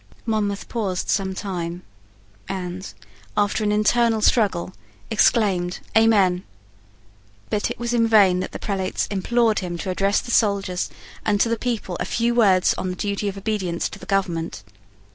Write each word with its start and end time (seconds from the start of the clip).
Monmouth 0.25 0.67
paused 0.67 1.09
some 1.11 1.35
time, 1.35 1.83
and, 2.49 2.91
after 3.37 3.63
an 3.63 3.71
internal 3.71 4.19
struggle, 4.19 4.73
exclaimed 5.11 5.77
"Amen." 5.95 6.43
But 7.51 7.69
it 7.69 7.77
was 7.77 7.93
in 7.93 8.07
vain 8.07 8.39
that 8.39 8.51
the 8.51 8.57
prelates 8.57 9.05
implored 9.11 9.59
him 9.59 9.77
to 9.77 9.91
address 9.91 10.17
to 10.17 10.25
the 10.25 10.31
soldiers 10.31 10.89
and 11.23 11.39
to 11.39 11.49
the 11.49 11.55
people 11.55 11.97
a 11.99 12.05
few 12.05 12.33
words 12.33 12.73
on 12.79 12.89
the 12.89 12.95
duty 12.95 13.29
of 13.29 13.37
obedience 13.37 13.87
to 13.89 13.99
the 13.99 14.07
government. 14.07 14.63